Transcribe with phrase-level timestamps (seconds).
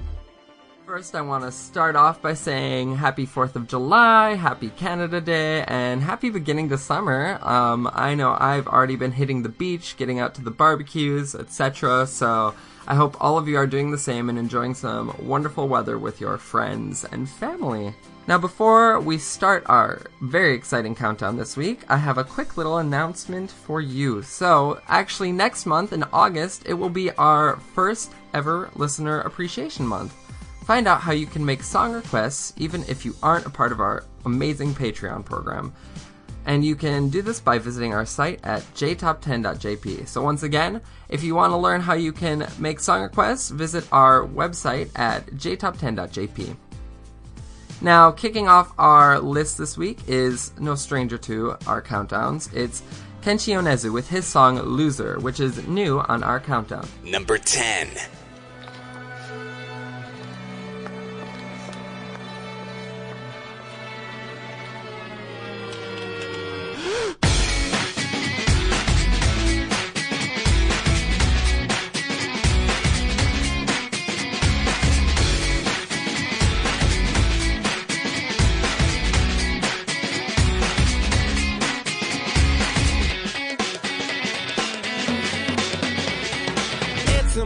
[0.85, 5.66] First, I want to start off by saying happy 4th of July, happy Canada Day,
[5.68, 7.38] and happy beginning to summer.
[7.41, 12.08] Um, I know I've already been hitting the beach, getting out to the barbecues, etc.,
[12.08, 12.55] so
[12.88, 16.21] I hope all of you are doing the same and enjoying some wonderful weather with
[16.21, 17.94] your friends and family.
[18.27, 22.80] Now, before we start our very exciting countdown this week, I have a quick little
[22.80, 24.21] announcement for you.
[24.21, 30.13] So, actually, next month in August, it will be our first ever Listener Appreciation Month.
[30.65, 33.79] Find out how you can make song requests even if you aren't a part of
[33.79, 35.71] our amazing Patreon program.
[36.46, 40.05] And you can do this by visiting our site at jtop10.jp.
[40.05, 43.87] So, once again, if you want to learn how you can make song requests, visit
[43.93, 46.57] our website at jtop10.jp.
[47.82, 52.52] Now, kicking off our list this week is no stranger to our countdowns.
[52.54, 52.82] It's
[53.22, 56.88] Kenshi Yonezu with his song Loser, which is new on our countdown.
[57.04, 57.90] Number 10.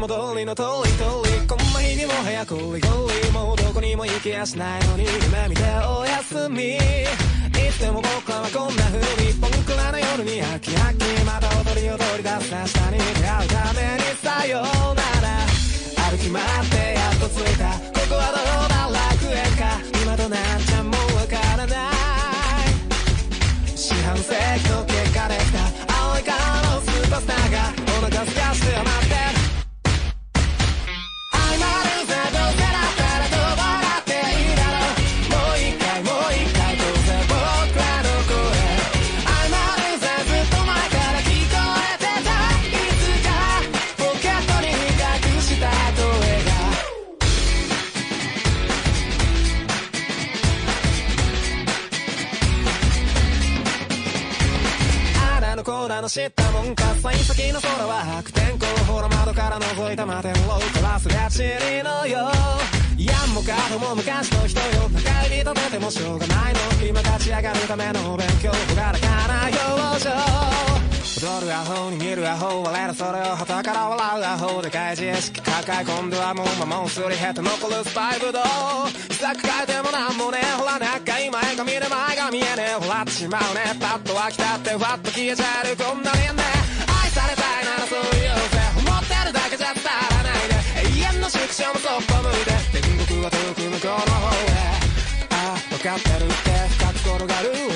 [0.08, 1.04] 通りの通り通
[1.42, 2.56] り、こんな日にも早く。
[2.56, 6.80] もうどこにも行きやしないのに夢見ておやすみい
[7.72, 13.74] つでも僕らはこんな風に僕らの夜に飽き飽きまた踊り踊り出す明日に出会うた。
[13.74, 14.64] めにさよう
[14.96, 15.46] なら
[16.12, 17.72] 歩き回ってやっと着いた。
[18.00, 18.92] ここはどうだ？
[18.92, 21.96] 楽園か今となっちゃもうわからない。
[23.76, 25.60] 四半世紀の結果できた。
[26.04, 26.36] 青い顔
[26.76, 29.01] のスーパースターがお腹すかして
[56.12, 62.30] 知ったもんか幸先の空は白天候ほら窓から覗いた摩天楼照らすりゃちりのよ。
[62.98, 64.90] やんもかとも昔の人よ。
[64.90, 66.60] 中指立ててもしょうがないの。
[66.86, 68.52] 今立ち上がるための勉強。
[68.52, 69.48] ほがらかな
[69.88, 70.71] 表情
[71.20, 86.44] 踊るアホに見るアホ我らそれを旗から笑うアホでかい知識抱え込んではもう魔物すり減って残るスパイブドウさく変えてもなんもねほら仲いい前髪で前が見えねえほらっちまうねパッと飽きたってふわっと消えちゃえるこんなにね
[86.88, 94.80] 愛されたいならそう言うぜ思ってるだけじゃ伝わらないで永遠の縮小もそっぽ向いて天国は遠く向こうの方へ
[95.36, 97.71] ああ分かってるって深く転がる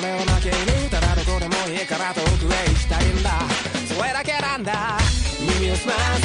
[4.55, 4.97] anda,
[5.41, 6.24] niños más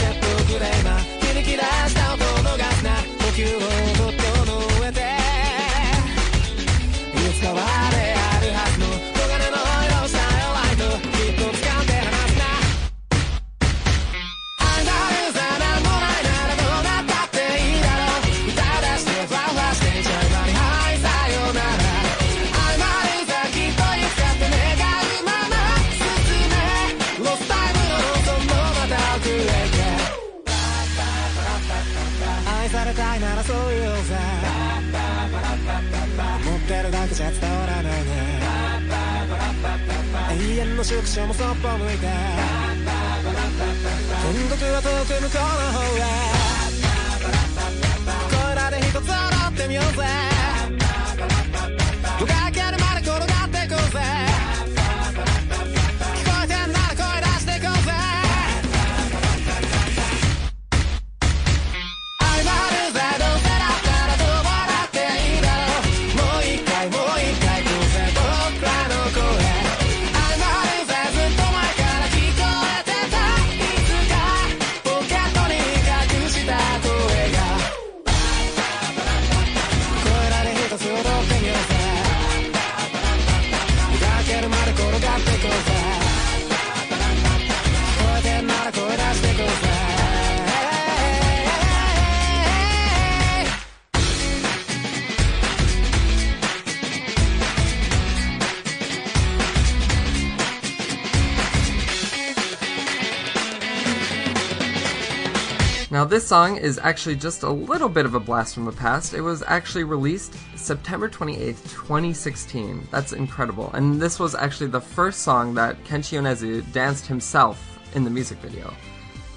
[106.10, 109.14] this song is actually just a little bit of a blast from the past.
[109.14, 112.88] It was actually released September 28th, 2016.
[112.90, 113.70] That's incredible.
[113.74, 118.38] And this was actually the first song that Kenshi Yonezu danced himself in the music
[118.38, 118.74] video.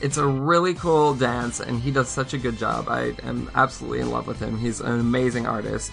[0.02, 2.90] It's a really cool dance, and he does such a good job.
[2.90, 4.58] I am absolutely in love with him.
[4.58, 5.92] He's an amazing artist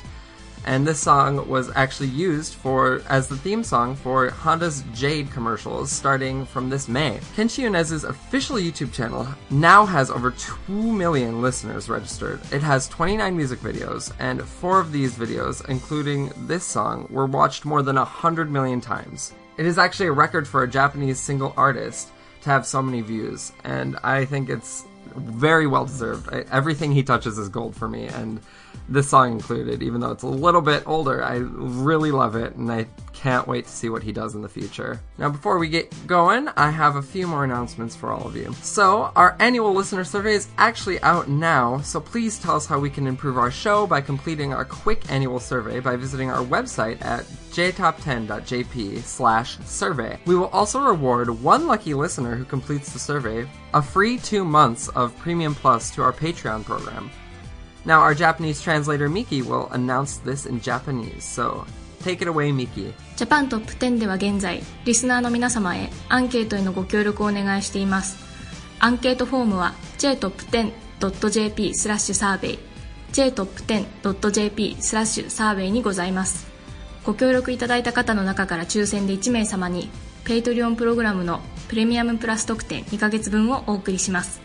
[0.64, 5.90] and this song was actually used for as the theme song for Honda's Jade commercials
[5.90, 7.18] starting from this May.
[7.36, 12.40] Kenshi Yonezu's official YouTube channel now has over 2 million listeners registered.
[12.52, 17.64] It has 29 music videos, and four of these videos, including this song, were watched
[17.64, 19.32] more than 100 million times.
[19.56, 22.10] It is actually a record for a Japanese single artist
[22.42, 24.84] to have so many views, and I think it's
[25.16, 26.28] very well deserved.
[26.32, 28.40] I, everything he touches is gold for me, and
[28.88, 31.22] this song included, even though it's a little bit older.
[31.22, 34.48] I really love it, and I can't wait to see what he does in the
[34.48, 35.00] future.
[35.18, 38.52] Now, before we get going, I have a few more announcements for all of you.
[38.62, 42.90] So, our annual listener survey is actually out now, so please tell us how we
[42.90, 47.24] can improve our show by completing our quick annual survey by visiting our website at
[47.52, 50.18] jtop10.jp slash survey.
[50.24, 54.88] We will also reward one lucky listener who completes the survey a free two months
[54.88, 57.10] of Premium Plus to our Patreon program.
[57.86, 61.64] Now, our Japanese translator Miki will announce this in Japanese, so
[62.02, 62.92] take it away, Miki.
[63.16, 68.18] ジャパントップ10では現在、リスナーの皆様へアンケートへのご協力をお願いしています。
[68.78, 72.58] アンケートフォームは jtop10.jp スラッシュサーベイ
[73.12, 76.50] jtop10.jp スラッシュサーベイにございます。
[77.04, 79.90] ご協力いただいた方の中から抽選で1名様に、
[80.24, 84.40] ペイトリオンプログラムのプレミアムプラス特典2ヶ月分をお送りします。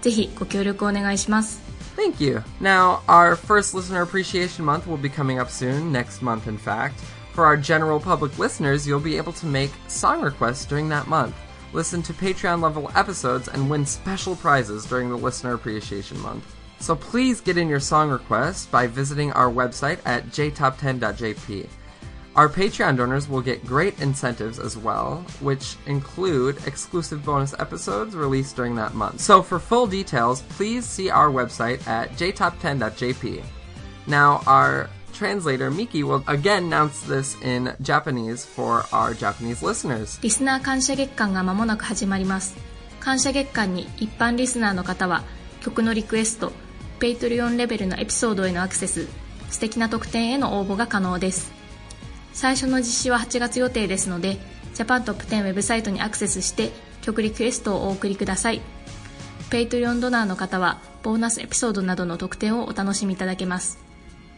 [0.00, 1.71] ぜひご協力お願いします。
[1.94, 2.42] Thank you.
[2.60, 7.00] Now, our first listener appreciation month will be coming up soon, next month, in fact.
[7.32, 11.34] For our general public listeners, you'll be able to make song requests during that month,
[11.72, 16.44] listen to Patreon level episodes, and win special prizes during the listener appreciation month.
[16.80, 21.68] So please get in your song requests by visiting our website at jtop10.jp.
[22.35, 28.55] Our Patreon donors will get great incentives as well, which include exclusive bonus episodes released
[28.55, 29.21] during that month.
[29.21, 33.43] So for full details, please see our website at jtop10.jp.
[34.05, 40.19] Now, our translator Miki will again announce this in Japanese for our Japanese listeners.
[40.21, 42.55] リスナー感謝月間が間もなく始まります
[42.99, 45.23] 感謝月間に一般リスナーの方は
[45.61, 46.51] 曲のリクエスト
[46.99, 49.07] ペイトリオンレベルのエピソードへのアクセス
[49.49, 51.51] 素敵な特典への応募が可能です
[52.32, 54.38] 最初の実施は8月予定ですので
[54.74, 56.70] ジャパントップ10ウェブサイトにアクセスして
[57.02, 58.60] 曲リクエストをお送りください。
[59.50, 63.78] ペイトリオンドナーの方はボーナスエピソードなどの特典をお楽しみいただけます。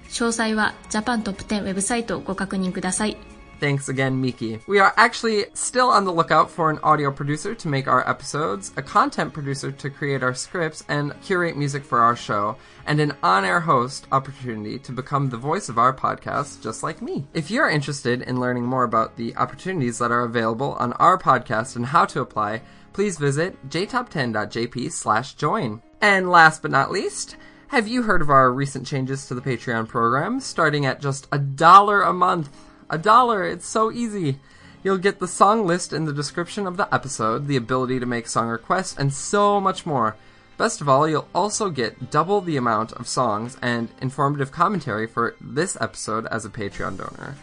[0.08, 3.16] 詳細はジャパントップ10ウェブサイトをご確認ください。
[3.64, 4.60] Thanks again, Miki.
[4.66, 8.70] We are actually still on the lookout for an audio producer to make our episodes,
[8.76, 13.14] a content producer to create our scripts and curate music for our show, and an
[13.22, 17.26] on air host opportunity to become the voice of our podcast, just like me.
[17.32, 21.74] If you're interested in learning more about the opportunities that are available on our podcast
[21.74, 22.60] and how to apply,
[22.92, 25.80] please visit jtop10.jp slash join.
[26.02, 27.36] And last but not least,
[27.68, 31.38] have you heard of our recent changes to the Patreon program, starting at just a
[31.38, 32.50] dollar a month?
[32.90, 34.38] A dollar, it's so easy.
[34.82, 38.26] You'll get the song list in the description of the episode, the ability to make
[38.26, 40.16] song requests, and so much more.
[40.56, 45.34] Best of all, you'll also get double the amount of songs and informative commentary for
[45.40, 47.36] this episode as a Patreon donor.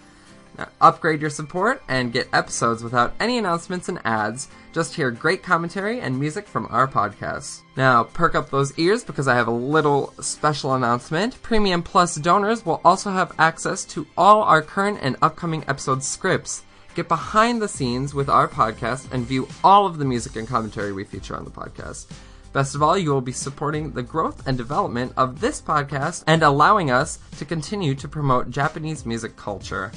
[0.58, 4.50] Now, upgrade your support and get episodes without any announcements and ads.
[4.74, 7.62] Just hear great commentary and music from our podcast.
[7.77, 11.41] Now, perk up those ears because I have a little special announcement.
[11.41, 16.63] Premium Plus donors will also have access to all our current and upcoming episode scripts.
[16.93, 20.91] Get behind the scenes with our podcast and view all of the music and commentary
[20.91, 22.08] we feature on the podcast.
[22.51, 26.43] Best of all, you will be supporting the growth and development of this podcast and
[26.43, 29.89] allowing us to continue to promote Japanese music culture.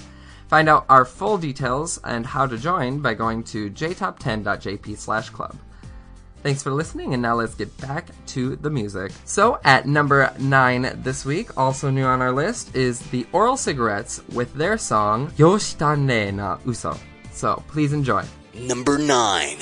[0.54, 5.56] Find out our full details and how to join by going to jtop10.jp slash club.
[6.44, 9.10] Thanks for listening, and now let's get back to the music.
[9.24, 14.22] So, at number 9 this week, also new on our list, is the Oral Cigarettes
[14.28, 16.96] with their song Yoshitanrei na Uso.
[17.32, 18.22] So, please enjoy.
[18.54, 19.58] Number 9.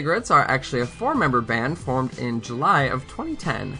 [0.00, 3.76] Cigarettes are actually a four member band formed in July of 2010,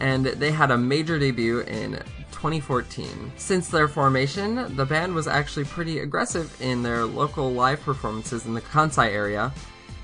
[0.00, 1.92] and they had a major debut in
[2.32, 3.30] 2014.
[3.36, 8.54] Since their formation, the band was actually pretty aggressive in their local live performances in
[8.54, 9.52] the Kansai area.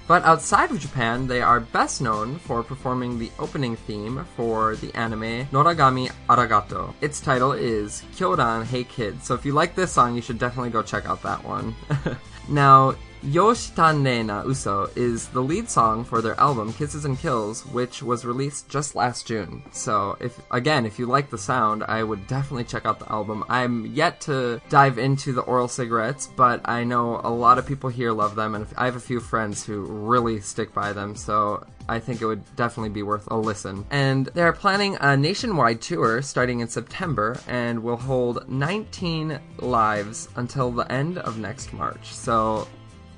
[0.06, 4.94] But outside of Japan, they are best known for performing the opening theme for the
[4.94, 6.94] anime Noragami Aragoto.
[7.00, 10.70] Its title is Kyouran Hey Kid, so if you like this song, you should definitely
[10.70, 11.74] go check out that one.
[12.48, 18.02] now, Yoshitanrei na Uso is the lead song for their album Kisses and Kills, which
[18.02, 19.62] was released just last June.
[19.72, 23.44] So, if again, if you like the sound, I would definitely check out the album.
[23.48, 27.90] I'm yet to dive into the oral cigarettes, but I know a lot of people
[27.90, 31.16] here love them, and I have a few friends who really stick by them.
[31.16, 31.66] So.
[31.88, 33.86] I think it would definitely be worth a listen.
[33.90, 40.70] And they're planning a nationwide tour starting in September and will hold 19 lives until
[40.70, 42.12] the end of next March.
[42.12, 42.66] So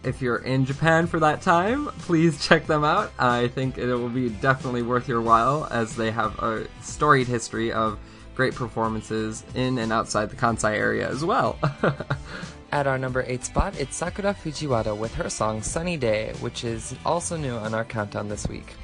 [0.05, 3.13] if you're in Japan for that time, please check them out.
[3.19, 7.73] I think it will be definitely worth your while as they have a storied history
[7.73, 7.99] of
[8.35, 11.59] great performances in and outside the Kansai area as well.
[12.71, 16.95] At our number 8 spot, it's Sakura Fujiwara with her song Sunny Day, which is
[17.05, 18.75] also new on our countdown this week.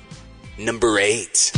[0.59, 1.53] Number 8.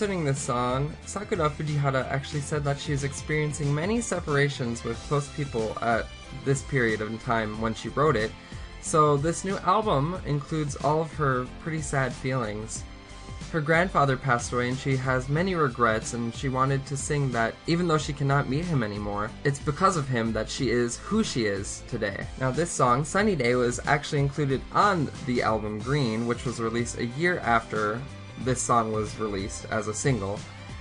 [0.00, 5.28] Concerning this song, Sakura Fujiwara actually said that she is experiencing many separations with close
[5.28, 6.06] people at
[6.42, 8.32] this period of time when she wrote it.
[8.80, 12.82] So this new album includes all of her pretty sad feelings.
[13.52, 17.54] Her grandfather passed away and she has many regrets and she wanted to sing that
[17.66, 21.22] even though she cannot meet him anymore, it's because of him that she is who
[21.22, 22.26] she is today.
[22.40, 26.96] Now this song, Sunny Day, was actually included on the album Green, which was released
[26.96, 28.00] a year after
[28.44, 30.38] this song was released as a single.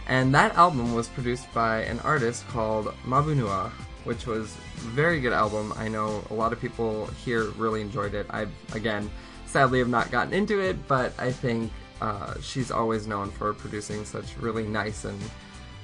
[0.07, 3.69] And that album was produced by an artist called mabanua,
[4.05, 5.73] which was very good album.
[5.77, 8.25] I know a lot of people here really enjoyed it.
[8.29, 9.09] I, again,
[9.45, 14.05] sadly have not gotten into it, but I think uh, she's always known for producing
[14.05, 15.19] such really nice and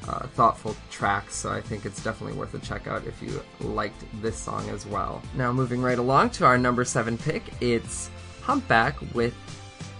[0.08, 4.04] uh, thoughtful tracks, so I think it's definitely worth a check out if you liked
[4.22, 5.22] this song as well.
[5.36, 8.10] Now, moving right along to our number seven pick, it's
[8.42, 9.34] Humpback with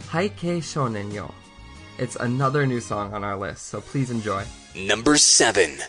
[0.10, 1.34] Haikei Shonen Yo.
[1.98, 4.44] It's another new song on our list, so please enjoy.
[4.76, 5.80] Number 7.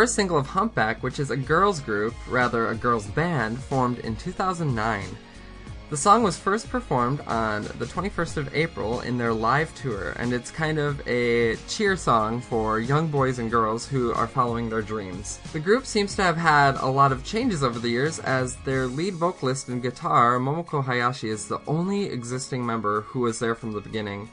[0.00, 4.16] First single of Humpback, which is a girls group, rather a girls band, formed in
[4.16, 5.04] 2009.
[5.90, 10.32] The song was first performed on the 21st of April in their live tour, and
[10.32, 14.80] it's kind of a cheer song for young boys and girls who are following their
[14.80, 15.38] dreams.
[15.52, 18.86] The group seems to have had a lot of changes over the years, as their
[18.86, 23.72] lead vocalist and guitar, Momoko Hayashi, is the only existing member who was there from
[23.74, 24.30] the beginning.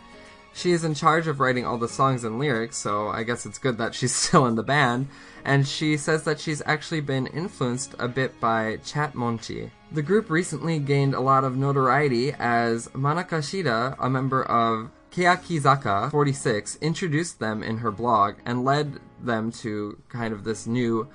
[0.57, 3.59] She is in charge of writing all the songs and lyrics, so I guess it's
[3.59, 5.07] good that she's still in the band.
[5.45, 9.69] And she says that she's actually been influenced a bit by Chatmonchy.
[9.91, 16.09] The group recently gained a lot of notoriety as Manaka Shida, a member of Keyakizaka
[16.09, 21.07] 46, introduced them in her blog and led them to kind of this new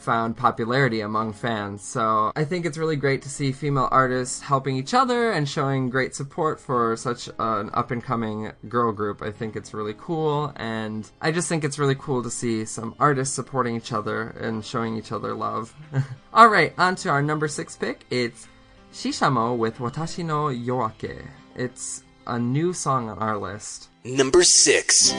[0.00, 1.82] found popularity among fans.
[1.82, 5.90] So I think it's really great to see female artists helping each other and showing
[5.90, 9.22] great support for such an up and coming girl group.
[9.22, 12.94] I think it's really cool, and I just think it's really cool to see some
[12.98, 15.74] artists supporting each other and showing each other love.
[16.32, 18.04] All right, on to our number six pick.
[18.10, 18.48] It's
[18.92, 21.26] Shishamo with Watashi no Yoake.
[21.54, 23.88] It's a new song on our list.
[24.04, 25.12] Number six.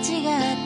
[0.00, 0.57] 間違って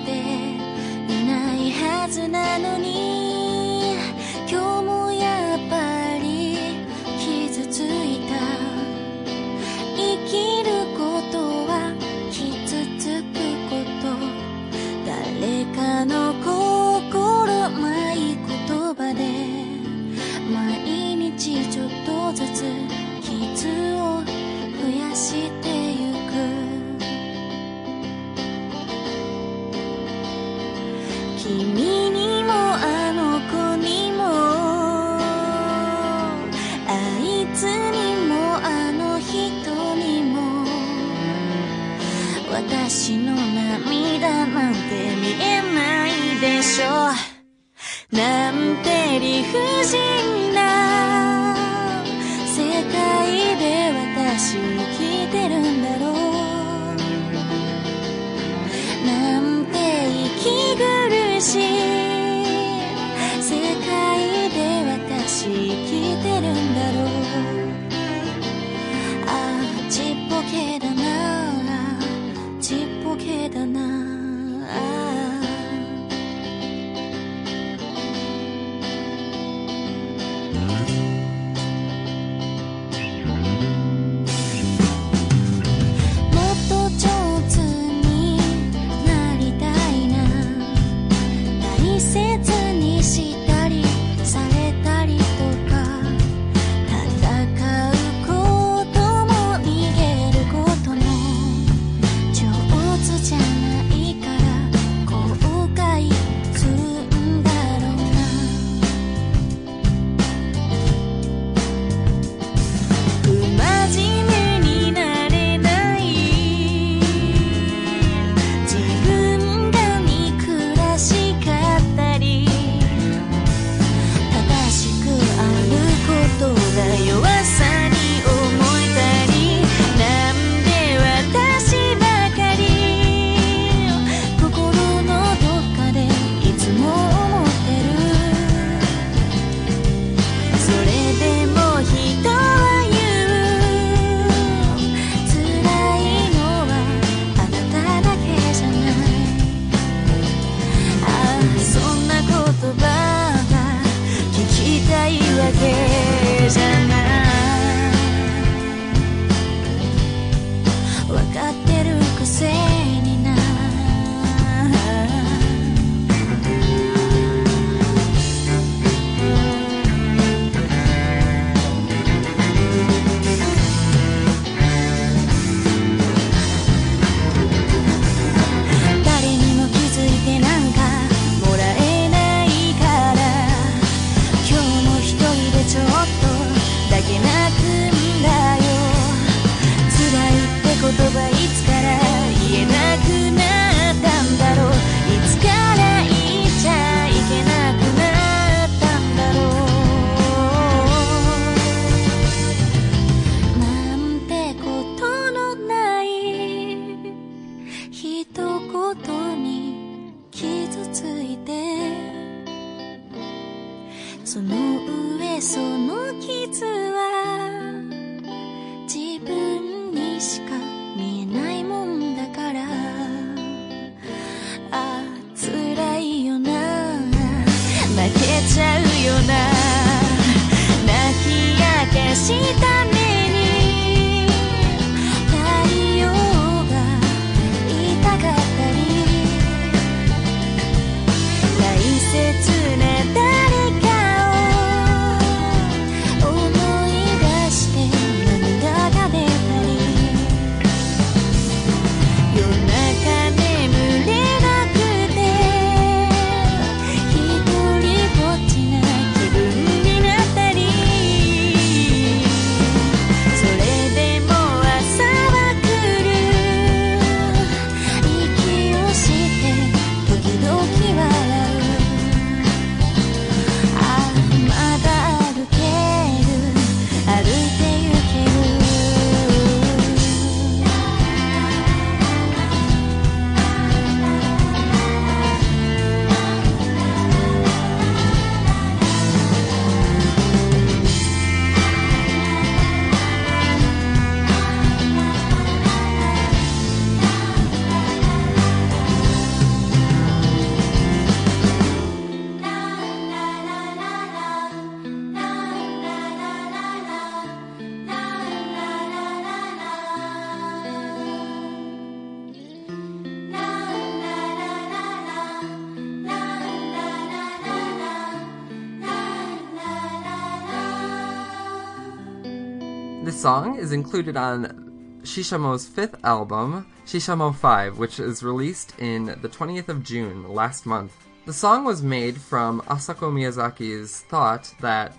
[323.73, 330.33] included on Shishamo's fifth album, Shishamo 5, which is released in the 20th of June
[330.33, 330.95] last month.
[331.27, 334.97] The song was made from Asako Miyazaki's thought that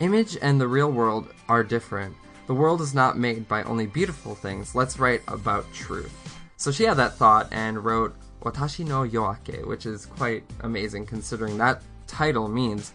[0.00, 2.14] image and the real world are different.
[2.46, 4.74] The world is not made by only beautiful things.
[4.74, 6.12] Let's write about truth.
[6.56, 11.56] So she had that thought and wrote Watashi no Yoake, which is quite amazing considering
[11.58, 12.92] that title means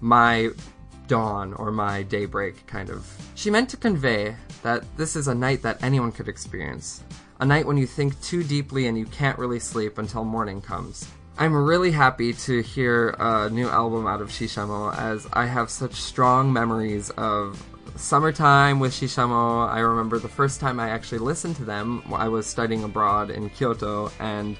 [0.00, 0.50] my
[1.08, 3.06] dawn or my daybreak, kind of.
[3.34, 7.02] She meant to convey that this is a night that anyone could experience.
[7.40, 11.08] A night when you think too deeply and you can't really sleep until morning comes.
[11.38, 15.94] I'm really happy to hear a new album out of Shishamo as I have such
[15.94, 17.64] strong memories of
[17.96, 19.68] summertime with Shishamo.
[19.68, 23.50] I remember the first time I actually listened to them, I was studying abroad in
[23.50, 24.56] Kyoto and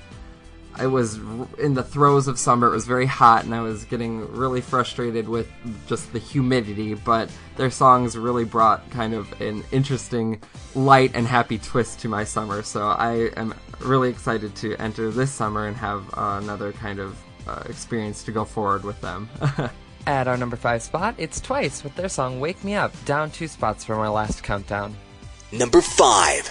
[0.75, 1.17] I was
[1.59, 2.69] in the throes of summer.
[2.69, 5.51] It was very hot, and I was getting really frustrated with
[5.87, 6.95] just the humidity.
[6.95, 10.41] But their songs really brought kind of an interesting,
[10.75, 12.63] light, and happy twist to my summer.
[12.63, 17.19] So I am really excited to enter this summer and have uh, another kind of
[17.47, 19.29] uh, experience to go forward with them.
[20.07, 23.47] At our number five spot, it's Twice with their song Wake Me Up, down two
[23.47, 24.97] spots from our last countdown.
[25.53, 26.51] Number five.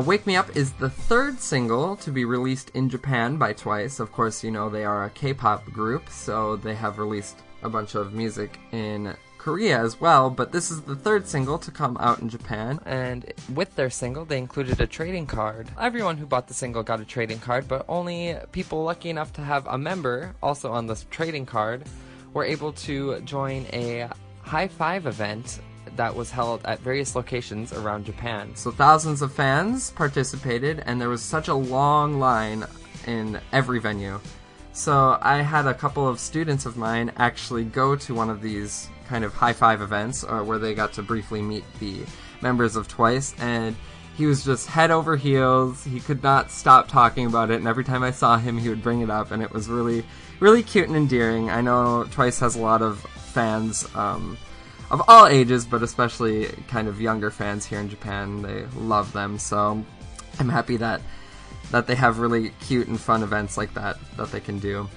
[0.00, 4.00] Uh, Wake Me Up is the third single to be released in Japan by Twice.
[4.00, 7.68] Of course, you know they are a K pop group, so they have released a
[7.68, 11.98] bunch of music in Korea as well, but this is the third single to come
[11.98, 12.80] out in Japan.
[12.86, 15.68] And with their single, they included a trading card.
[15.78, 19.42] Everyone who bought the single got a trading card, but only people lucky enough to
[19.42, 21.84] have a member also on this trading card
[22.32, 24.08] were able to join a
[24.40, 25.60] high five event
[25.96, 28.54] that was held at various locations around Japan.
[28.54, 32.64] So thousands of fans participated, and there was such a long line
[33.06, 34.20] in every venue.
[34.72, 38.88] So I had a couple of students of mine actually go to one of these
[39.08, 42.04] kind of high five events, or where they got to briefly meet the
[42.40, 43.74] members of Twice, and
[44.16, 45.82] he was just head over heels.
[45.84, 48.82] He could not stop talking about it, and every time I saw him, he would
[48.82, 50.04] bring it up, and it was really,
[50.38, 51.50] really cute and endearing.
[51.50, 53.88] I know Twice has a lot of fans.
[53.94, 54.38] Um,
[54.90, 58.42] of all ages, but especially kind of younger fans here in Japan.
[58.42, 59.84] They love them, so
[60.38, 61.00] I'm happy that
[61.70, 64.88] that they have really cute and fun events like that that they can do.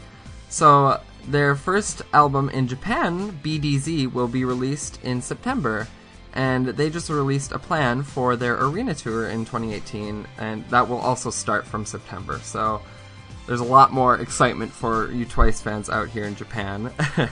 [0.50, 5.88] So their first album in Japan, BDZ, will be released in September,
[6.34, 10.98] and they just released a plan for their arena tour in 2018, and that will
[10.98, 12.40] also start from September.
[12.40, 12.82] So
[13.46, 16.92] there's a lot more excitement for you Twice fans out here in Japan.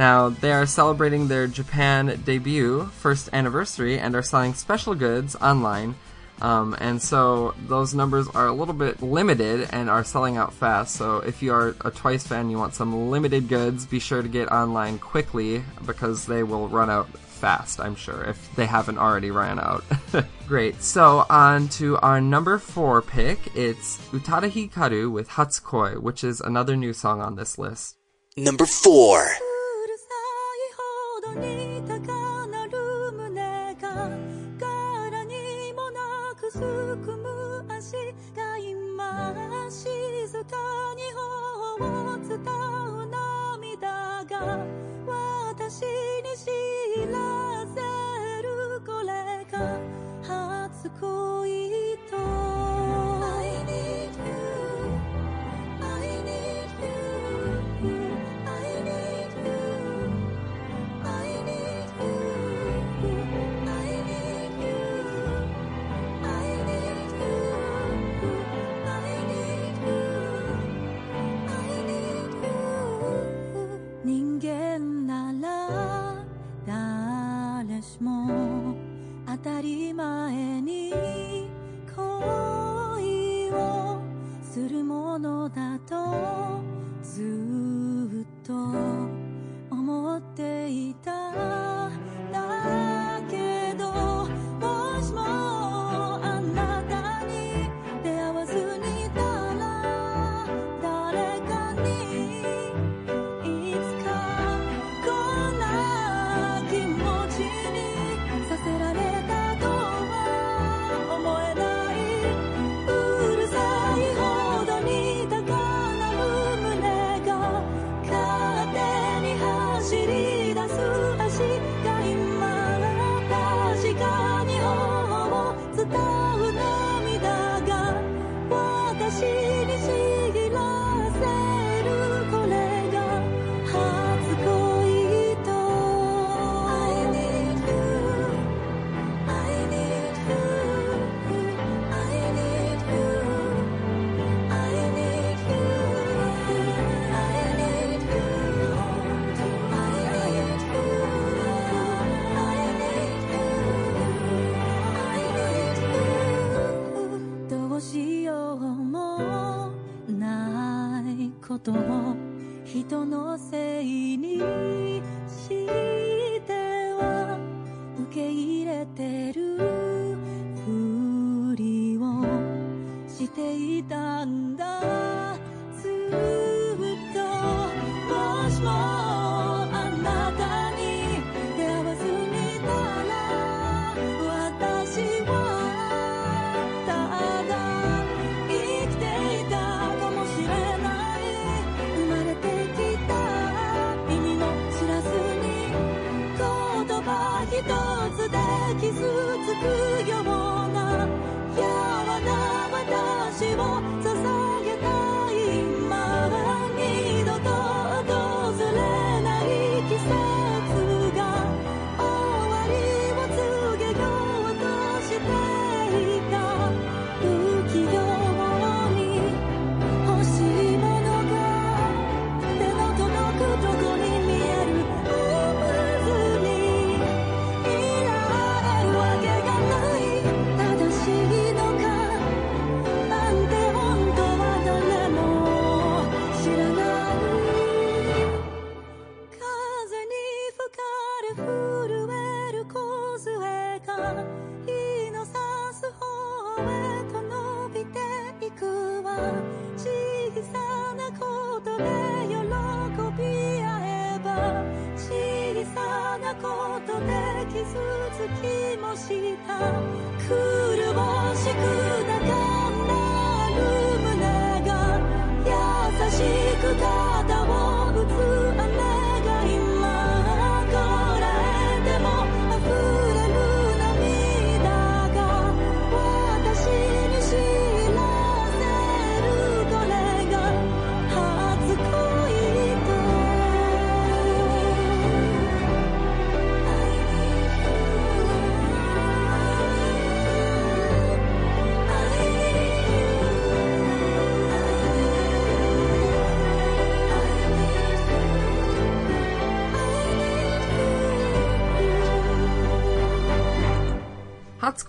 [0.00, 5.94] Now, they are celebrating their Japan debut first anniversary and are selling special goods online.
[6.40, 10.94] Um, and so those numbers are a little bit limited and are selling out fast.
[10.96, 14.28] So if you are a Twice fan, you want some limited goods, be sure to
[14.28, 19.30] get online quickly because they will run out fast, I'm sure, if they haven't already
[19.30, 19.84] ran out.
[20.48, 20.82] Great.
[20.82, 23.54] So on to our number four pick.
[23.54, 27.98] It's Utada Hikaru with Hatsukoi, which is another new song on this list.
[28.34, 29.49] Number 4.
[31.22, 34.08] ほどに高鳴る胸が
[34.58, 37.92] 柄にもなくすくむ足
[38.34, 39.34] が今
[39.70, 40.56] 静か
[40.96, 41.02] に
[41.78, 42.69] 頬を伝う。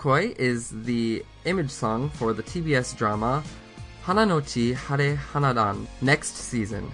[0.02, 3.44] Hatsukoi is the image song for the TBS drama
[4.04, 6.92] Hananochi Hare Hanadan next season.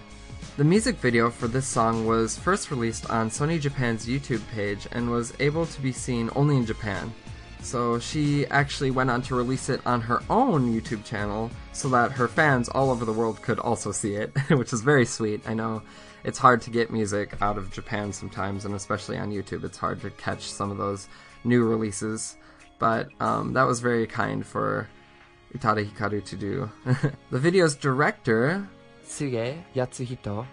[0.58, 5.10] The music video for this song was first released on Sony Japan's YouTube page and
[5.10, 7.14] was able to be seen only in Japan.
[7.62, 12.12] So she actually went on to release it on her own YouTube channel so that
[12.12, 15.48] her fans all over the world could also see it, which is very sweet.
[15.48, 15.82] I know
[16.26, 20.02] it's hard to get music out of Japan sometimes, and especially on YouTube, it's hard
[20.02, 21.08] to catch some of those
[21.44, 22.37] new releases.
[22.80, 24.88] But um, that was very kind for
[25.54, 26.72] Utada Hikaru to do.
[27.32, 28.68] the video's director
[29.06, 30.46] Tsuge Yatsuhito.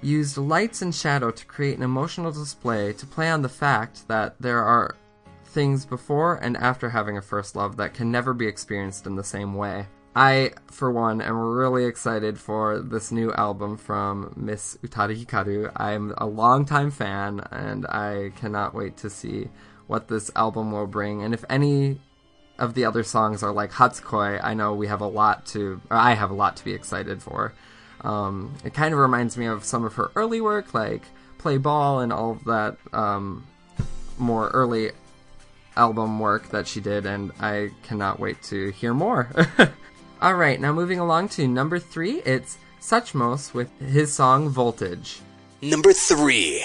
[0.00, 4.34] used lights and shadow to create an emotional display to play on the fact that
[4.40, 4.96] there are
[5.44, 9.24] things before and after having a first love that can never be experienced in the
[9.24, 9.86] same way.
[10.14, 15.72] I, for one, am really excited for this new album from Miss Utada Hikaru.
[15.76, 19.48] I'm a longtime fan, and I cannot wait to see
[19.92, 21.22] what this album will bring.
[21.22, 21.98] And if any
[22.58, 25.98] of the other songs are like Hatsukoi, I know we have a lot to, or
[25.98, 27.52] I have a lot to be excited for.
[28.00, 31.02] Um, it kind of reminds me of some of her early work, like
[31.36, 33.46] Play Ball and all of that um,
[34.16, 34.92] more early
[35.76, 39.28] album work that she did, and I cannot wait to hear more.
[40.22, 45.20] all right, now moving along to number three, it's Suchmos with his song Voltage.
[45.60, 46.64] Number 3.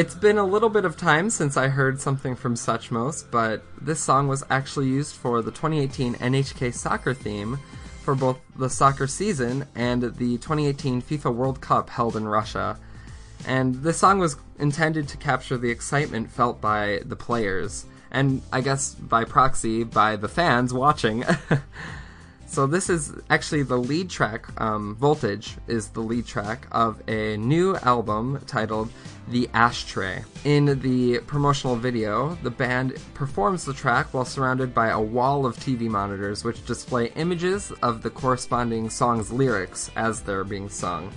[0.00, 4.00] It's been a little bit of time since I heard something from Suchmos, but this
[4.00, 7.58] song was actually used for the 2018 NHK soccer theme
[8.02, 12.78] for both the soccer season and the 2018 FIFA World Cup held in Russia.
[13.46, 18.62] And this song was intended to capture the excitement felt by the players, and I
[18.62, 21.26] guess by proxy, by the fans watching.
[22.50, 24.48] So this is actually the lead track.
[24.60, 28.90] Um, Voltage is the lead track of a new album titled
[29.28, 35.00] "The Ashtray." In the promotional video, the band performs the track while surrounded by a
[35.00, 40.68] wall of TV monitors, which display images of the corresponding song's lyrics as they're being
[40.68, 41.12] sung.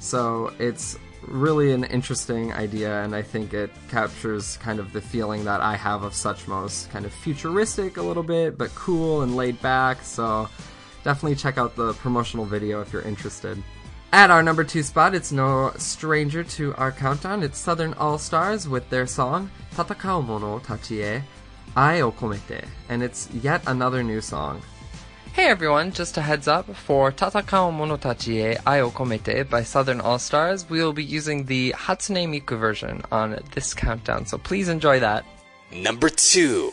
[0.00, 0.96] So it's
[1.28, 5.76] really an interesting idea, and I think it captures kind of the feeling that I
[5.76, 6.88] have of Suchmos.
[6.90, 10.48] Kind of futuristic a little bit, but cool and laid back, so
[11.04, 13.62] definitely check out the promotional video if you're interested.
[14.12, 17.42] At our number two spot, it's no stranger to our countdown.
[17.42, 21.22] It's Southern All Stars with their song Tatakao Mono Tachi e
[21.76, 24.62] Ai o Komete, and it's yet another new song.
[25.36, 30.00] Hey everyone, just a heads up for Tatakao Monotachi e Ai o Komete by Southern
[30.00, 34.70] All Stars, we will be using the Hatsune Miku version on this countdown, so please
[34.70, 35.26] enjoy that.
[35.70, 36.72] Number 2.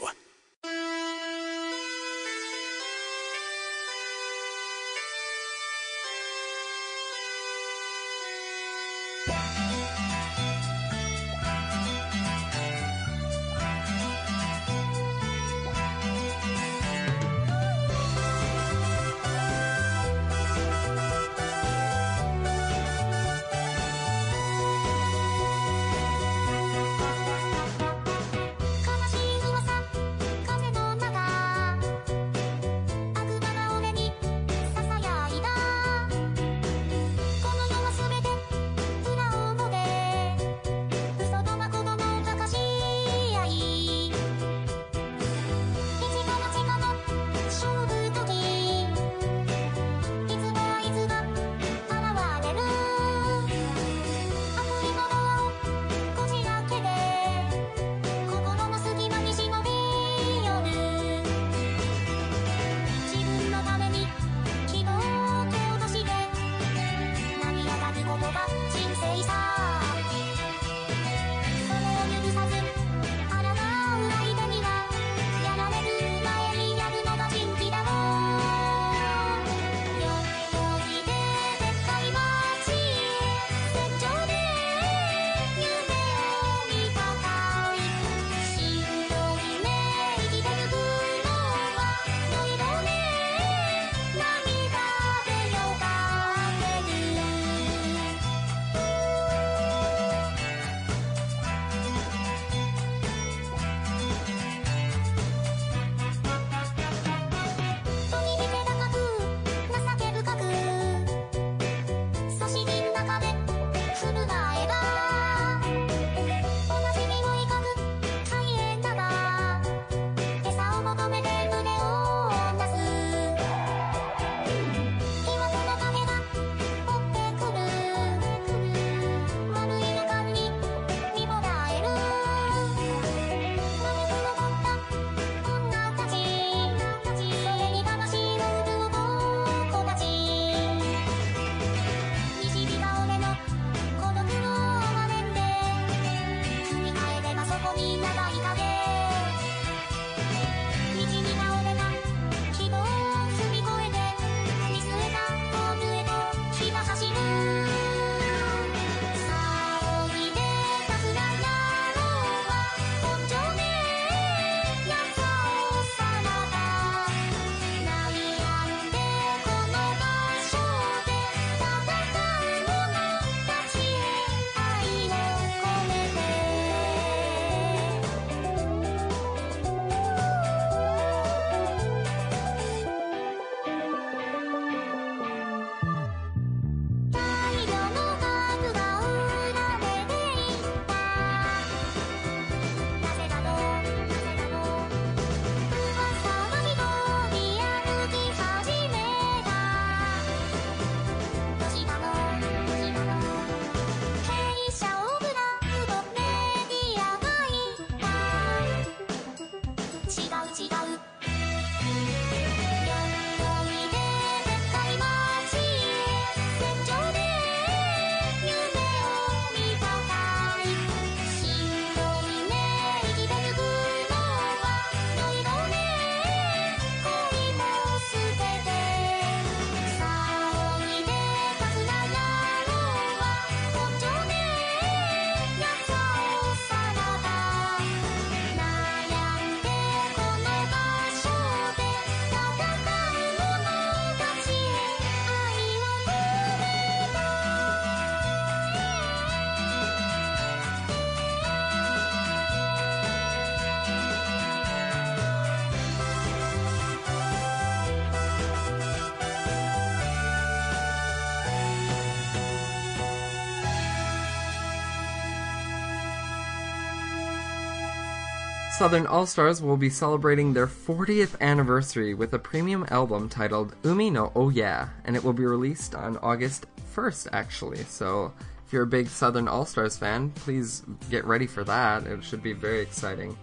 [268.84, 274.09] Southern All Stars will be celebrating their 40th anniversary with a premium album titled Umi
[274.09, 277.81] no Oh Yeah, and it will be released on August 1st, actually.
[277.86, 278.34] So
[278.67, 282.05] if you're a big Southern All Stars fan, please get ready for that.
[282.05, 283.38] It should be very exciting.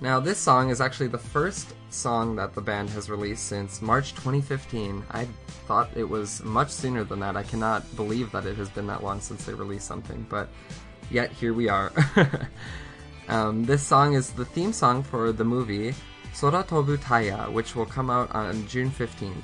[0.00, 4.14] Now, this song is actually the first song that the band has released since March
[4.14, 5.04] 2015.
[5.12, 5.28] I
[5.68, 7.36] thought it was much sooner than that.
[7.36, 10.48] I cannot believe that it has been that long since they released something, but
[11.08, 11.92] yet here we are.
[13.28, 15.94] um, this song is the theme song for the movie
[16.32, 19.34] Soratobu Taiya, which will come out on June 15th.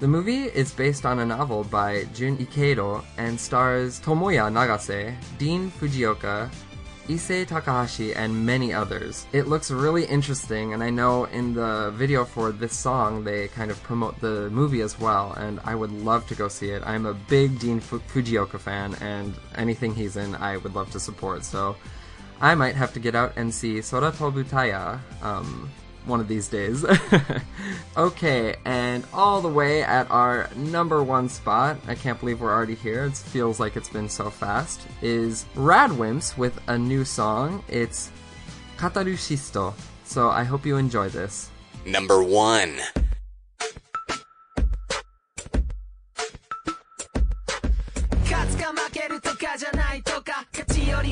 [0.00, 5.70] The movie is based on a novel by Jun Ikeido and stars Tomoya Nagase, Dean
[5.70, 6.50] Fujioka,
[7.06, 9.26] Issei Takahashi, and many others.
[9.32, 13.70] It looks really interesting, and I know in the video for this song they kind
[13.70, 16.82] of promote the movie as well, and I would love to go see it.
[16.84, 21.00] I'm a big Dean Fu- Fujioka fan, and anything he's in, I would love to
[21.00, 21.44] support.
[21.44, 21.76] So
[22.40, 25.70] I might have to get out and see Soratobu Taiya um,
[26.06, 26.84] one of these days.
[27.96, 32.74] okay, and all the way at our number one spot, I can't believe we're already
[32.74, 37.64] here, it feels like it's been so fast, is Radwimps with a new song.
[37.68, 38.10] It's
[38.76, 39.74] Katarushisto.
[40.04, 41.50] So I hope you enjoy this.
[41.86, 42.78] Number 1.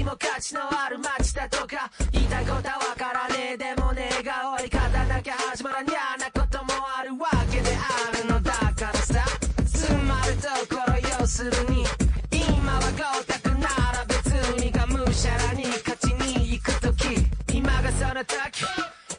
[0.02, 9.24] も価値のある街だとか言いたいことはわからねえでもねえが追い方なきゃ始まらにゃなこともあるわけであるのだからさ。
[9.66, 11.84] つまるところ要するに。
[12.30, 14.26] 今は豪沢なら別
[14.60, 17.08] にがむしゃらに勝ちに行くとき
[17.52, 18.64] 今がその時。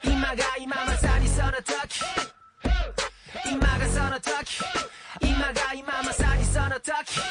[0.03, 2.03] 今が今まさにその時。
[3.51, 4.63] 今がその時。
[5.21, 7.21] 今が今まさにその時。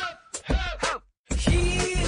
[1.36, 2.01] Here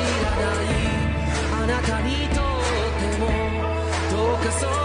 [0.00, 0.66] 知らない。
[1.52, 3.22] あなたにとっても
[4.10, 4.79] どうかそう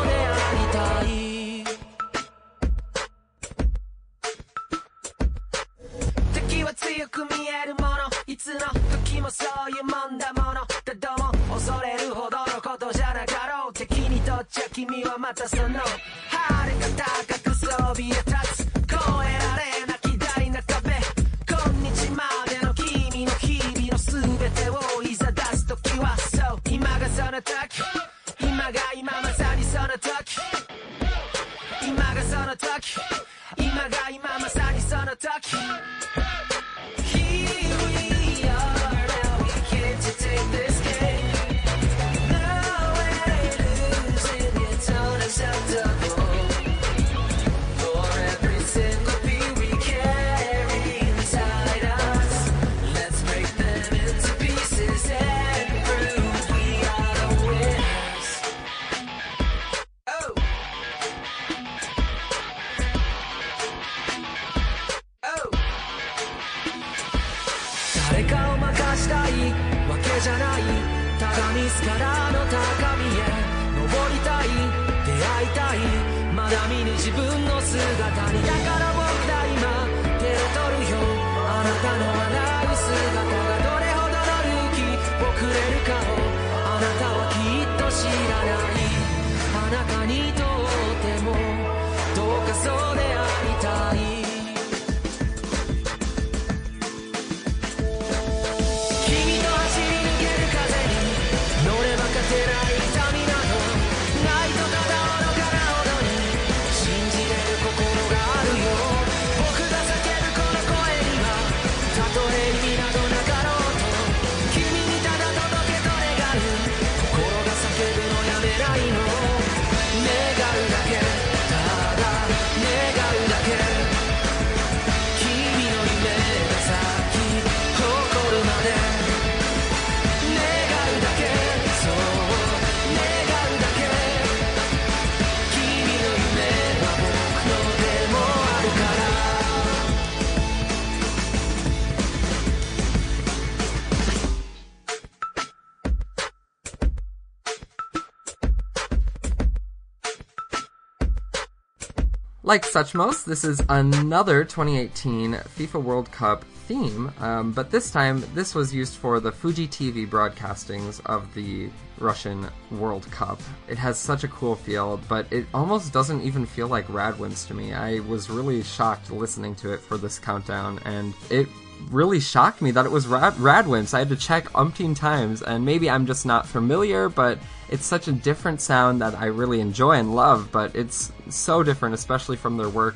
[152.46, 158.24] Like such most, this is another 2018 FIFA World Cup theme, um, but this time
[158.36, 163.42] this was used for the Fuji TV broadcastings of the Russian World Cup.
[163.68, 167.56] It has such a cool feel, but it almost doesn't even feel like Radwimps to
[167.56, 167.74] me.
[167.74, 171.48] I was really shocked listening to it for this countdown, and it
[171.90, 173.94] really shocked me that it was Rad- Radwimps.
[173.94, 178.08] I had to check umpteen times, and maybe I'm just not familiar, but it's such
[178.08, 182.58] a different sound that I really enjoy and love, but it's so different, especially from
[182.58, 182.96] their work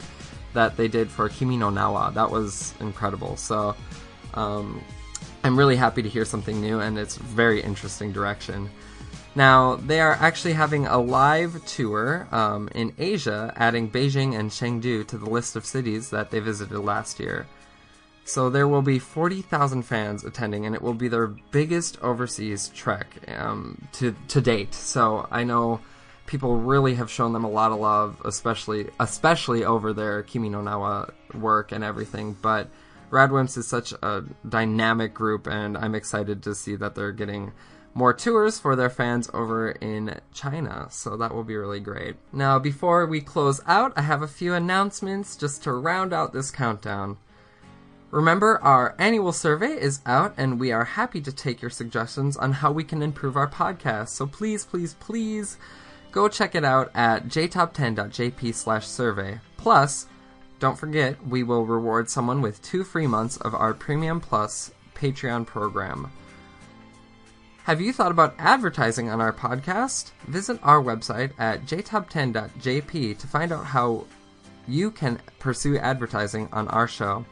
[0.54, 2.10] that they did for Kimi no Na wa.
[2.10, 3.38] That was incredible.
[3.38, 3.76] So,
[4.34, 4.82] um,
[5.44, 8.70] I'm really happy to hear something new, and it's very interesting direction.
[9.36, 15.08] Now, they are actually having a live tour um, in Asia, adding Beijing and Chengdu
[15.08, 17.48] to the list of cities that they visited last year.
[18.30, 23.08] So there will be 40,000 fans attending, and it will be their biggest overseas trek
[23.28, 24.76] um, to to date.
[24.76, 25.80] So I know
[26.28, 30.62] people really have shown them a lot of love, especially especially over their Kimi no
[30.62, 32.38] Na wa work and everything.
[32.40, 32.70] But
[33.10, 37.52] Radwimps is such a dynamic group, and I'm excited to see that they're getting
[37.96, 40.86] more tours for their fans over in China.
[40.92, 42.16] So that will be really great.
[42.32, 46.52] Now, before we close out, I have a few announcements just to round out this
[46.52, 47.18] countdown.
[48.12, 52.54] Remember, our annual survey is out, and we are happy to take your suggestions on
[52.54, 54.10] how we can improve our podcast.
[54.10, 55.58] So please, please, please
[56.12, 59.40] go check it out at jtop10.jp slash survey.
[59.58, 60.08] Plus,
[60.60, 65.46] don't forget, we will reward someone with two free months of our Premium Plus Patreon
[65.46, 66.12] program.
[67.64, 70.10] Have you thought about advertising on our podcast?
[70.28, 74.06] Visit our website at jtop10.jp to find out how
[74.68, 77.24] you can pursue advertising on our show.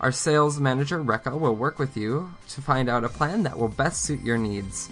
[0.00, 3.68] Our sales manager, Rekka, will work with you to find out a plan that will
[3.68, 4.88] best suit your needs.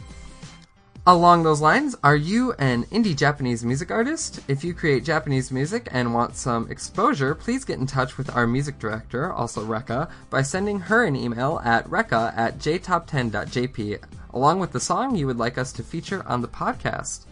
[1.06, 4.40] Along those lines, are you an indie Japanese music artist?
[4.48, 8.46] If you create Japanese music and want some exposure, please get in touch with our
[8.46, 14.04] music director, also Rekka, by sending her an email at rekka at jtop10.jp,
[14.34, 17.24] along with the song you would like us to feature on the podcast.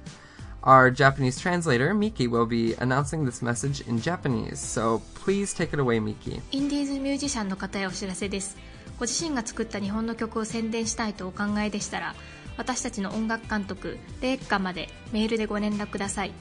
[0.67, 5.79] Our Japanese translator, Miki, will be announcing this message in Japanese, so please take it
[5.79, 6.43] away, Miki.
[6.51, 8.57] インディーズミュージシャンの方へお知らせです
[8.99, 12.17] ご自身が作った日本の曲を宣伝したいとお考えでしたら
[12.57, 16.33] 私たちの音楽監督レッカまでメールでご連絡ください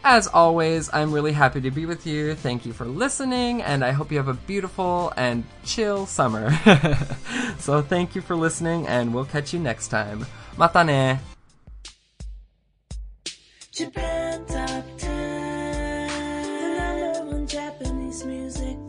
[0.04, 2.36] as always, I'm really happy to be with you.
[2.36, 6.52] Thank you for listening, and I hope you have a beautiful and chill summer.
[7.60, 10.26] so, thank you for listening, and we'll catch you next time.
[10.58, 11.20] Mata ne!
[13.72, 16.08] Japan Top 10,
[16.58, 18.89] the number one Japanese music